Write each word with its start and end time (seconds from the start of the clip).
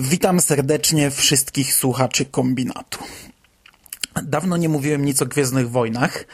Witam 0.00 0.40
serdecznie 0.40 1.10
wszystkich 1.10 1.74
słuchaczy 1.74 2.24
kombinatu. 2.24 2.98
Dawno 4.22 4.56
nie 4.56 4.68
mówiłem 4.68 5.04
nic 5.04 5.22
o 5.22 5.26
Gwiezdnych 5.26 5.70
Wojnach, 5.70 6.24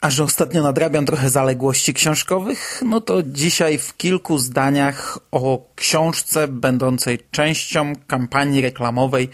a 0.00 0.10
że 0.10 0.24
ostatnio 0.24 0.62
nadrabiam 0.62 1.06
trochę 1.06 1.30
zaległości 1.30 1.94
książkowych, 1.94 2.82
no 2.86 3.00
to 3.00 3.22
dzisiaj 3.22 3.78
w 3.78 3.96
kilku 3.96 4.38
zdaniach 4.38 5.18
o 5.30 5.66
książce 5.74 6.48
będącej 6.48 7.18
częścią 7.30 7.92
kampanii 8.06 8.60
reklamowej 8.60 9.28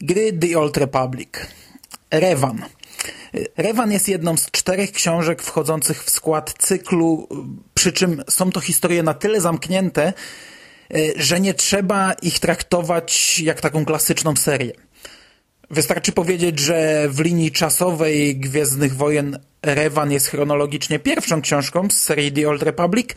gry 0.00 0.32
The 0.32 0.58
Old 0.58 0.76
Republic. 0.76 1.30
Revan. 2.10 2.64
Revan 3.56 3.92
jest 3.92 4.08
jedną 4.08 4.36
z 4.36 4.50
czterech 4.50 4.92
książek 4.92 5.42
wchodzących 5.42 6.04
w 6.04 6.10
skład 6.10 6.54
cyklu, 6.58 7.28
przy 7.74 7.92
czym 7.92 8.22
są 8.30 8.50
to 8.50 8.60
historie 8.60 9.02
na 9.02 9.14
tyle 9.14 9.40
zamknięte, 9.40 10.12
że 11.16 11.40
nie 11.40 11.54
trzeba 11.54 12.12
ich 12.12 12.38
traktować 12.38 13.40
jak 13.40 13.60
taką 13.60 13.84
klasyczną 13.84 14.36
serię. 14.36 14.72
Wystarczy 15.70 16.12
powiedzieć, 16.12 16.58
że 16.58 17.08
w 17.08 17.20
linii 17.20 17.52
czasowej 17.52 18.36
Gwiezdnych 18.36 18.96
Wojen 18.96 19.38
Revan 19.62 20.12
jest 20.12 20.26
chronologicznie 20.26 20.98
pierwszą 20.98 21.42
książką 21.42 21.88
z 21.90 21.96
serii 21.96 22.32
The 22.32 22.48
Old 22.48 22.62
Republic, 22.62 23.08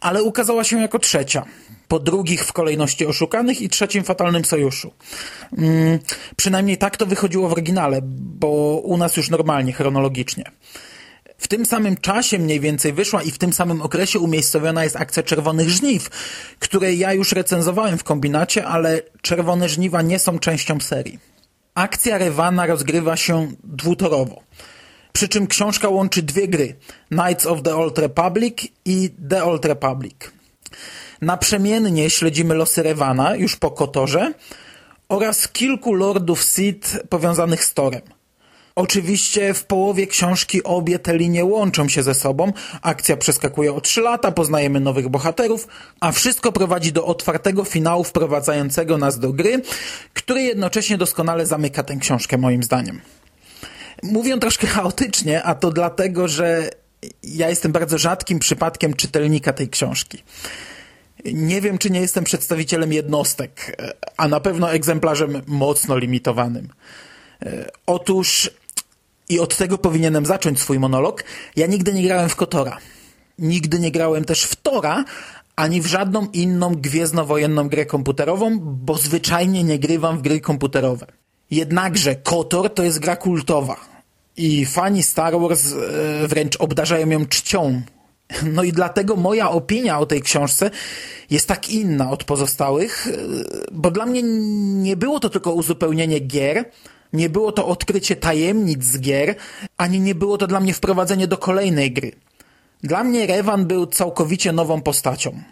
ale 0.00 0.22
ukazała 0.22 0.64
się 0.64 0.80
jako 0.80 0.98
trzecia. 0.98 1.44
Po 1.88 1.98
drugich 1.98 2.44
w 2.44 2.52
kolejności 2.52 3.06
Oszukanych 3.06 3.60
i 3.60 3.68
trzecim 3.68 4.04
Fatalnym 4.04 4.44
Sojuszu. 4.44 4.92
Hmm, 5.56 5.98
przynajmniej 6.36 6.78
tak 6.78 6.96
to 6.96 7.06
wychodziło 7.06 7.48
w 7.48 7.52
oryginale, 7.52 8.00
bo 8.02 8.80
u 8.84 8.96
nas 8.96 9.16
już 9.16 9.30
normalnie, 9.30 9.72
chronologicznie. 9.72 10.44
W 11.42 11.48
tym 11.48 11.66
samym 11.66 11.96
czasie 11.96 12.38
mniej 12.38 12.60
więcej 12.60 12.92
wyszła 12.92 13.22
i 13.22 13.30
w 13.30 13.38
tym 13.38 13.52
samym 13.52 13.82
okresie 13.82 14.18
umiejscowiona 14.18 14.84
jest 14.84 14.96
akcja 14.96 15.22
Czerwonych 15.22 15.70
Żniw, 15.70 16.10
której 16.58 16.98
ja 16.98 17.12
już 17.12 17.32
recenzowałem 17.32 17.98
w 17.98 18.04
kombinacie, 18.04 18.66
ale 18.66 19.02
Czerwone 19.22 19.68
Żniwa 19.68 20.02
nie 20.02 20.18
są 20.18 20.38
częścią 20.38 20.80
serii. 20.80 21.18
Akcja 21.74 22.18
Rewana 22.18 22.66
rozgrywa 22.66 23.16
się 23.16 23.52
dwutorowo. 23.64 24.42
Przy 25.12 25.28
czym 25.28 25.46
książka 25.46 25.88
łączy 25.88 26.22
dwie 26.22 26.48
gry: 26.48 26.76
Knights 27.08 27.46
of 27.46 27.62
the 27.62 27.76
Old 27.76 27.98
Republic 27.98 28.68
i 28.84 29.10
The 29.30 29.44
Old 29.44 29.64
Republic. 29.64 30.16
Naprzemiennie 31.20 32.10
śledzimy 32.10 32.54
losy 32.54 32.82
Rewana 32.82 33.36
już 33.36 33.56
po 33.56 33.70
Kotorze 33.70 34.34
oraz 35.08 35.48
kilku 35.48 35.94
lordów 35.94 36.42
Sith 36.42 36.98
powiązanych 37.08 37.64
z 37.64 37.74
Torem. 37.74 38.21
Oczywiście 38.74 39.54
w 39.54 39.64
połowie 39.64 40.06
książki 40.06 40.62
obie 40.62 40.98
te 40.98 41.16
linie 41.16 41.44
łączą 41.44 41.88
się 41.88 42.02
ze 42.02 42.14
sobą, 42.14 42.52
akcja 42.82 43.16
przeskakuje 43.16 43.74
o 43.74 43.80
trzy 43.80 44.00
lata, 44.00 44.32
poznajemy 44.32 44.80
nowych 44.80 45.08
bohaterów, 45.08 45.68
a 46.00 46.12
wszystko 46.12 46.52
prowadzi 46.52 46.92
do 46.92 47.06
otwartego 47.06 47.64
finału 47.64 48.04
wprowadzającego 48.04 48.98
nas 48.98 49.18
do 49.18 49.32
gry, 49.32 49.62
który 50.14 50.42
jednocześnie 50.42 50.98
doskonale 50.98 51.46
zamyka 51.46 51.82
tę 51.82 51.96
książkę 51.96 52.38
moim 52.38 52.62
zdaniem. 52.62 53.00
Mówię 54.02 54.38
troszkę 54.38 54.66
chaotycznie, 54.66 55.42
a 55.42 55.54
to 55.54 55.70
dlatego, 55.70 56.28
że 56.28 56.70
ja 57.22 57.48
jestem 57.48 57.72
bardzo 57.72 57.98
rzadkim 57.98 58.38
przypadkiem 58.38 58.94
czytelnika 58.94 59.52
tej 59.52 59.68
książki. 59.68 60.22
Nie 61.24 61.60
wiem, 61.60 61.78
czy 61.78 61.90
nie 61.90 62.00
jestem 62.00 62.24
przedstawicielem 62.24 62.92
jednostek, 62.92 63.76
a 64.16 64.28
na 64.28 64.40
pewno 64.40 64.72
egzemplarzem 64.72 65.42
mocno 65.46 65.98
limitowanym. 65.98 66.68
Otóż 67.86 68.50
i 69.28 69.40
od 69.40 69.56
tego 69.56 69.78
powinienem 69.78 70.26
zacząć 70.26 70.60
swój 70.60 70.78
monolog. 70.78 71.24
Ja 71.56 71.66
nigdy 71.66 71.92
nie 71.92 72.02
grałem 72.02 72.28
w 72.28 72.36
Kotora. 72.36 72.78
Nigdy 73.38 73.78
nie 73.78 73.90
grałem 73.90 74.24
też 74.24 74.44
w 74.44 74.56
Tora, 74.56 75.04
ani 75.56 75.80
w 75.80 75.86
żadną 75.86 76.26
inną 76.32 76.74
gwiezdnowojenną 76.74 77.68
grę 77.68 77.86
komputerową, 77.86 78.58
bo 78.60 78.94
zwyczajnie 78.94 79.64
nie 79.64 79.78
grywam 79.78 80.18
w 80.18 80.22
gry 80.22 80.40
komputerowe. 80.40 81.06
Jednakże 81.50 82.16
Kotor 82.16 82.74
to 82.74 82.82
jest 82.82 82.98
gra 82.98 83.16
kultowa 83.16 83.92
i 84.36 84.66
fani 84.66 85.02
Star 85.02 85.40
Wars 85.40 85.72
e, 85.72 86.28
wręcz 86.28 86.56
obdarzają 86.56 87.10
ją 87.10 87.26
czcią. 87.26 87.82
No 88.52 88.62
i 88.62 88.72
dlatego 88.72 89.16
moja 89.16 89.50
opinia 89.50 89.98
o 89.98 90.06
tej 90.06 90.22
książce 90.22 90.70
jest 91.30 91.48
tak 91.48 91.70
inna 91.70 92.10
od 92.10 92.24
pozostałych, 92.24 93.06
e, 93.06 93.12
bo 93.72 93.90
dla 93.90 94.06
mnie 94.06 94.22
nie 94.82 94.96
było 94.96 95.20
to 95.20 95.28
tylko 95.28 95.52
uzupełnienie 95.52 96.18
gier, 96.18 96.64
nie 97.12 97.30
było 97.30 97.52
to 97.52 97.66
odkrycie 97.66 98.16
tajemnic 98.16 98.84
z 98.84 99.00
gier, 99.00 99.34
ani 99.76 100.00
nie 100.00 100.14
było 100.14 100.38
to 100.38 100.46
dla 100.46 100.60
mnie 100.60 100.74
wprowadzenie 100.74 101.28
do 101.28 101.38
kolejnej 101.38 101.92
gry. 101.92 102.12
Dla 102.82 103.04
mnie 103.04 103.26
Revan 103.26 103.66
był 103.66 103.86
całkowicie 103.86 104.52
nową 104.52 104.82
postacią. 104.82 105.42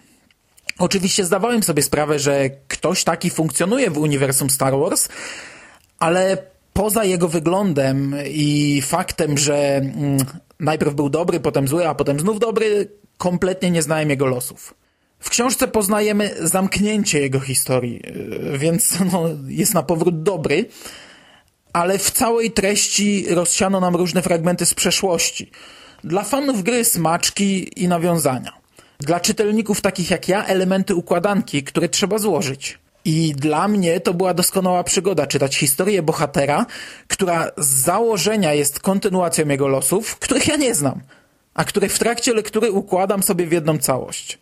Oczywiście 0.79 1.25
zdawałem 1.25 1.63
sobie 1.63 1.83
sprawę, 1.83 2.19
że 2.19 2.51
ktoś 2.69 3.05
taki 3.05 3.31
funkcjonuje 3.31 3.91
w 3.91 3.99
uniwersum 3.99 4.51
Star 4.51 4.79
Wars, 4.79 5.09
ale 5.99 6.39
poza 6.73 7.05
jego 7.05 7.29
wyglądem 7.29 8.15
i 8.27 8.83
faktem, 8.87 9.39
że 9.39 9.77
mm, 9.77 10.19
najpierw 10.61 10.95
był 10.95 11.11
dobry, 11.11 11.41
potem 11.41 11.69
zły, 11.69 11.89
a 11.89 11.95
potem 11.95 12.21
znów 12.21 12.39
dobry, 12.39 12.89
kompletnie 13.19 13.71
nie 13.71 13.83
znałem 13.83 14.11
jego 14.11 14.27
losów. 14.27 14.75
W 15.19 15.31
książce 15.31 15.69
poznajemy 15.69 16.31
zamknięcie 16.41 17.21
jego 17.21 17.41
historii, 17.41 18.03
więc 18.59 18.95
no, 19.13 19.25
jest 19.47 19.75
na 19.75 19.83
powrót 19.83 20.23
dobry, 20.23 20.65
ale 21.73 21.99
w 21.99 22.11
całej 22.11 22.51
treści 22.51 23.27
rozsiano 23.35 23.81
nam 23.81 23.97
różne 23.97 24.23
fragmenty 24.23 24.67
z 24.67 24.75
przeszłości. 24.75 25.51
Dla 26.05 26.25
fanów 26.25 26.63
gry 26.63 26.85
smaczki 26.85 27.83
i 27.83 27.89
nawiązania. 27.89 28.53
Dla 28.99 29.21
czytelników 29.21 29.81
takich 29.81 30.11
jak 30.11 30.29
ja 30.29 30.47
elementy 30.47 30.95
układanki, 30.95 31.63
które 31.63 31.89
trzeba 31.89 32.19
złożyć. 32.19 32.79
I 33.05 33.35
dla 33.35 33.69
mnie 33.69 34.01
to 34.01 34.15
była 34.15 34.35
doskonała 34.35 34.85
przygoda 34.85 35.27
czytać 35.27 35.57
historię 35.57 36.03
bohatera, 36.03 36.67
która 37.09 37.51
z 37.57 37.67
założenia 37.67 38.55
jest 38.55 38.81
kontynuacją 38.81 39.49
jego 39.49 39.69
losów, 39.69 40.17
których 40.17 40.49
ja 40.49 40.57
nie 40.57 40.75
znam, 40.75 41.01
a 41.55 41.65
które 41.65 41.89
w 41.89 41.99
trakcie 41.99 42.35
lektury 42.35 42.73
układam 42.73 43.23
sobie 43.23 43.47
w 43.47 43.53
jedną 43.53 43.79
całość. 43.79 44.39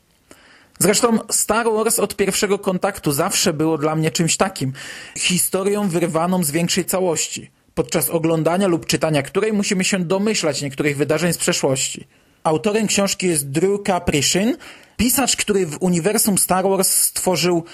Zresztą 0.78 1.19
Star 1.31 1.66
Wars 1.72 1.99
od 1.99 2.16
pierwszego 2.16 2.59
kontaktu 2.59 3.12
zawsze 3.12 3.53
było 3.53 3.78
dla 3.78 3.97
mnie 3.97 4.11
czymś 4.11 4.37
takim. 4.37 4.72
Historią 5.19 5.89
wyrwaną 5.89 6.44
z 6.44 6.50
większej 6.50 6.84
całości, 6.84 7.50
podczas 7.75 8.11
oglądania 8.11 8.69
lub 8.69 8.87
czytania 8.87 9.22
której 9.22 9.53
musimy 9.53 9.84
się 9.84 10.05
domyślać 10.05 10.62
niektórych 10.62 10.97
wydarzeń 10.97 11.33
z 11.33 11.39
przeszłości. 11.39 12.06
Autorem 12.44 12.87
książki 12.87 13.27
jest 13.27 13.50
Drew 13.50 13.83
Caprichin, 13.87 14.56
pisarz, 14.97 15.37
który 15.37 15.66
w 15.66 15.77
uniwersum 15.81 16.39
Star 16.39 16.65
Wars 16.65 16.91
stworzył 16.91 17.65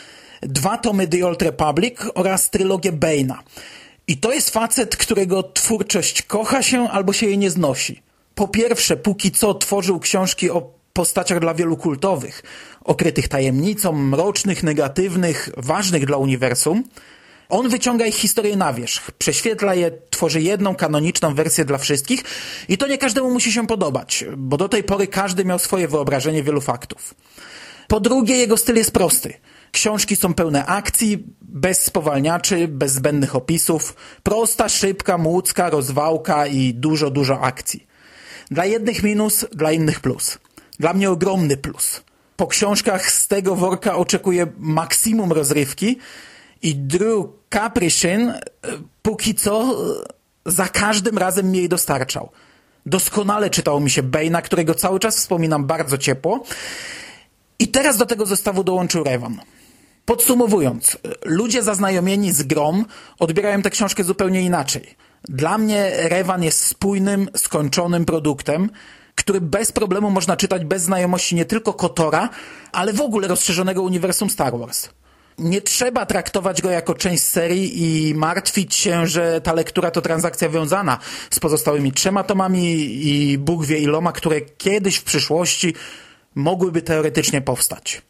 dwa 0.43 0.79
tomy 0.79 1.09
The 1.09 1.27
Old 1.27 1.43
Republic 1.43 1.99
oraz 2.15 2.51
trylogię 2.51 2.93
Bane'a. 2.93 3.39
I 4.07 4.17
to 4.17 4.33
jest 4.33 4.51
facet, 4.51 4.97
którego 4.97 5.43
twórczość 5.43 6.23
kocha 6.23 6.63
się 6.63 6.89
albo 6.89 7.13
się 7.13 7.27
jej 7.27 7.39
nie 7.39 7.51
znosi. 7.51 8.03
Po 8.35 8.49
pierwsze, 8.49 8.97
póki 8.97 9.31
co 9.31 9.55
tworzył 9.55 10.01
książki 10.01 10.51
o 10.51 10.84
postaciach 10.95 11.41
dla 11.41 11.55
wielu 11.55 11.77
kultowych, 11.77 12.43
okrytych 12.85 13.29
tajemnicą, 13.29 13.93
mrocznych, 13.93 14.63
negatywnych, 14.63 15.49
ważnych 15.57 16.07
dla 16.07 16.17
uniwersum. 16.17 16.85
On 17.49 17.69
wyciąga 17.69 18.07
ich 18.07 18.15
historię 18.15 18.57
na 18.57 18.73
wierzch, 18.73 19.11
prześwietla 19.11 19.75
je, 19.75 19.91
tworzy 20.11 20.43
jedną 20.43 20.75
kanoniczną 20.75 21.35
wersję 21.35 21.65
dla 21.65 21.79
wszystkich 21.79 22.25
i 22.69 22.79
to 22.79 22.87
nie 22.87 22.99
każdemu 22.99 23.31
musi 23.31 23.53
się 23.53 23.67
podobać, 23.67 24.25
bo 24.37 24.57
do 24.57 24.69
tej 24.69 24.83
pory 24.83 25.07
każdy 25.07 25.45
miał 25.45 25.59
swoje 25.59 25.89
wyobrażenie 25.89 26.43
wielu 26.43 26.61
faktów. 26.61 27.15
Po 27.89 28.01
drugie, 28.01 28.37
jego 28.37 28.57
styl 28.57 28.77
jest 28.77 28.91
prosty. 28.91 29.35
Książki 29.73 30.17
są 30.17 30.35
pełne 30.35 30.67
akcji, 30.67 31.25
bez 31.43 31.85
spowalniaczy, 31.85 32.69
bez 32.69 32.93
zbędnych 32.93 33.37
opisów, 33.37 33.97
prosta, 34.23 34.69
szybka, 34.69 35.19
młódzka, 35.19 35.71
rozwałka 35.71 36.47
i 36.47 36.75
dużo, 36.75 37.11
dużo 37.11 37.41
akcji. 37.41 37.87
Dla 38.51 38.65
jednych 38.65 39.03
minus, 39.03 39.47
dla 39.53 39.73
innych 39.73 40.01
plus. 40.01 40.39
Dla 40.79 40.93
mnie 40.95 41.11
ogromny 41.11 41.57
plus. 41.57 42.03
Po 42.37 42.47
książkach 42.47 43.11
z 43.11 43.29
tego 43.29 43.57
worka 43.57 43.97
oczekuję 43.97 44.47
maksimum 44.59 45.33
rozrywki 45.33 45.99
i 46.63 46.75
Drew 46.77 47.27
Caprichin 47.51 48.29
e, 48.29 48.43
póki 49.03 49.35
co 49.35 49.63
e, 49.63 50.53
za 50.53 50.69
każdym 50.69 51.19
razem 51.19 51.51
mi 51.51 51.59
jej 51.59 51.69
dostarczał. 51.69 52.31
Doskonale 52.87 53.51
czytało 53.51 53.81
mi 53.81 53.91
się 53.91 54.03
Bane'a, 54.03 54.43
którego 54.43 54.75
cały 54.75 55.01
czas 55.01 55.17
wspominam 55.17 55.67
bardzo 55.67 55.99
ciepło. 55.99 56.45
I 57.59 57.69
teraz 57.69 57.97
do 57.97 58.07
tego 58.07 58.27
zestawu 58.27 58.65
dołączył 58.65 59.05
Revan. 59.05 59.41
Podsumowując, 60.05 60.99
ludzie 61.25 61.63
zaznajomieni 61.63 62.33
z 62.33 62.43
grom 62.43 62.85
odbierają 63.19 63.63
tę 63.63 63.71
książkę 63.71 64.05
zupełnie 64.05 64.43
inaczej. 64.43 64.95
Dla 65.29 65.59
mnie 65.59 65.93
Revan 65.97 66.43
jest 66.43 66.65
spójnym, 66.65 67.29
skończonym 67.37 68.05
produktem, 68.05 68.71
który 69.25 69.41
bez 69.41 69.73
problemu 69.73 70.11
można 70.11 70.37
czytać 70.37 70.65
bez 70.65 70.83
znajomości 70.83 71.35
nie 71.35 71.45
tylko 71.45 71.73
Kotora, 71.73 72.29
ale 72.73 72.93
w 72.93 73.01
ogóle 73.01 73.29
rozszerzonego 73.29 73.83
uniwersum 73.83 74.31
Star 74.31 74.59
Wars. 74.59 74.89
Nie 75.39 75.61
trzeba 75.61 76.07
traktować 76.07 76.63
go 76.63 76.71
jako 76.71 76.95
część 76.95 77.23
serii 77.23 77.83
i 77.83 78.15
martwić 78.15 78.75
się, 78.75 79.07
że 79.07 79.41
ta 79.41 79.53
lektura 79.53 79.91
to 79.91 80.03
transakcja 80.03 80.49
wiązana 80.49 80.99
z 81.31 81.41
pozostałymi 81.41 81.93
trzema 81.93 82.25
tomami 82.25 82.75
i 83.07 83.39
Bóg 83.39 83.65
wie 83.65 83.79
iloma, 83.79 84.13
które 84.13 84.41
kiedyś 84.41 84.97
w 84.97 85.05
przyszłości 85.05 85.75
mogłyby 86.35 86.83
teoretycznie 86.83 87.41
powstać. 87.41 88.03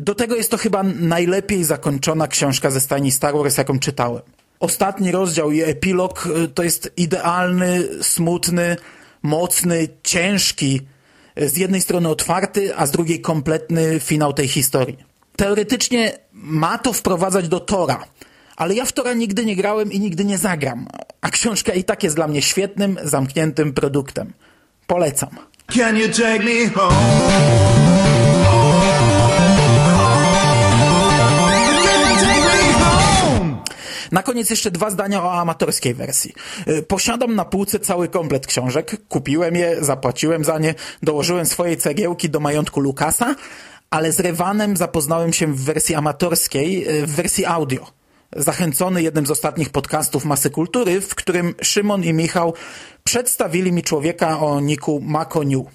Do 0.00 0.14
tego 0.14 0.34
jest 0.34 0.50
to 0.50 0.56
chyba 0.56 0.82
najlepiej 0.82 1.64
zakończona 1.64 2.28
książka 2.28 2.70
ze 2.70 2.80
stajni 2.80 3.12
Star 3.12 3.34
Wars, 3.34 3.56
jaką 3.56 3.78
czytałem. 3.78 4.22
Ostatni 4.60 5.12
rozdział 5.12 5.50
i 5.50 5.62
epilog 5.62 6.26
y, 6.26 6.48
to 6.48 6.62
jest 6.62 6.92
idealny, 6.96 7.88
smutny, 8.02 8.76
mocny, 9.24 9.88
ciężki, 10.02 10.80
y, 11.40 11.48
z 11.48 11.56
jednej 11.56 11.80
strony 11.80 12.08
otwarty, 12.08 12.76
a 12.76 12.86
z 12.86 12.90
drugiej 12.90 13.20
kompletny 13.20 14.00
finał 14.00 14.32
tej 14.32 14.48
historii. 14.48 14.98
Teoretycznie 15.36 16.18
ma 16.32 16.78
to 16.78 16.92
wprowadzać 16.92 17.48
do 17.48 17.60
Tora, 17.60 18.04
ale 18.56 18.74
ja 18.74 18.84
w 18.84 18.92
Tora 18.92 19.12
nigdy 19.12 19.44
nie 19.44 19.56
grałem 19.56 19.92
i 19.92 20.00
nigdy 20.00 20.24
nie 20.24 20.38
zagram, 20.38 20.86
a 21.20 21.30
książka 21.30 21.72
i 21.72 21.84
tak 21.84 22.02
jest 22.02 22.16
dla 22.16 22.28
mnie 22.28 22.42
świetnym, 22.42 22.98
zamkniętym 23.02 23.72
produktem. 23.72 24.32
Polecam. 24.86 25.30
Can 25.72 25.96
you 25.96 26.08
take 26.08 26.44
me 26.44 26.68
home? 26.74 27.83
Na 34.14 34.22
koniec 34.22 34.50
jeszcze 34.50 34.70
dwa 34.70 34.90
zdania 34.90 35.24
o 35.24 35.32
amatorskiej 35.32 35.94
wersji. 35.94 36.32
Y, 36.68 36.82
posiadam 36.82 37.34
na 37.34 37.44
półce 37.44 37.80
cały 37.80 38.08
komplet 38.08 38.46
książek, 38.46 38.96
kupiłem 39.08 39.56
je, 39.56 39.84
zapłaciłem 39.84 40.44
za 40.44 40.58
nie, 40.58 40.74
dołożyłem 41.02 41.46
swojej 41.46 41.76
cegiełki 41.76 42.30
do 42.30 42.40
majątku 42.40 42.80
Lukasa, 42.80 43.34
ale 43.90 44.12
z 44.12 44.20
Revanem 44.20 44.76
zapoznałem 44.76 45.32
się 45.32 45.46
w 45.46 45.64
wersji 45.64 45.94
amatorskiej, 45.94 46.88
y, 46.88 47.06
w 47.06 47.10
wersji 47.10 47.46
audio. 47.46 47.86
Zachęcony 48.36 49.02
jednym 49.02 49.26
z 49.26 49.30
ostatnich 49.30 49.70
podcastów 49.70 50.24
Masy 50.24 50.50
Kultury, 50.50 51.00
w 51.00 51.14
którym 51.14 51.54
Szymon 51.62 52.04
i 52.04 52.12
Michał 52.12 52.54
przedstawili 53.04 53.72
mi 53.72 53.82
człowieka 53.82 54.40
o 54.40 54.60
niku 54.60 55.00
Makoniu, 55.00 55.66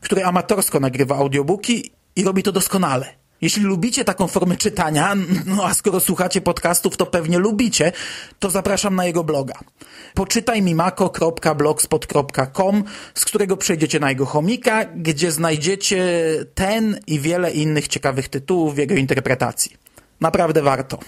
który 0.00 0.24
amatorsko 0.24 0.80
nagrywa 0.80 1.16
audiobooki 1.16 1.92
i 2.16 2.24
robi 2.24 2.42
to 2.42 2.52
doskonale. 2.52 3.21
Jeśli 3.42 3.62
lubicie 3.62 4.04
taką 4.04 4.26
formę 4.26 4.56
czytania, 4.56 5.16
no 5.46 5.64
a 5.64 5.74
skoro 5.74 6.00
słuchacie 6.00 6.40
podcastów, 6.40 6.96
to 6.96 7.06
pewnie 7.06 7.38
lubicie, 7.38 7.92
to 8.38 8.50
zapraszam 8.50 8.96
na 8.96 9.04
jego 9.04 9.24
bloga. 9.24 9.54
Poczytajmimako.blogspot.com, 10.14 12.84
z 13.14 13.24
którego 13.24 13.56
przejdziecie 13.56 14.00
na 14.00 14.10
jego 14.10 14.26
chomika, 14.26 14.84
gdzie 14.84 15.32
znajdziecie 15.32 16.04
ten 16.54 17.00
i 17.06 17.20
wiele 17.20 17.50
innych 17.50 17.88
ciekawych 17.88 18.28
tytułów 18.28 18.74
w 18.74 18.78
jego 18.78 18.94
interpretacji. 18.94 19.76
Naprawdę 20.20 20.62
warto. 20.62 20.98